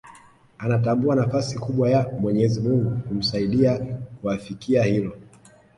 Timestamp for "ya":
1.89-2.09